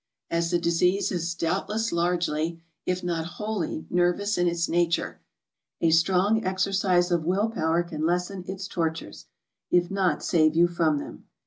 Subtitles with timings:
[0.31, 5.21] As the disease is doubtless largely, if not wholly, nervous in its nature,
[5.79, 9.27] a strong exercise of will power can lessen its tortures,
[9.69, 11.25] if not save you from them.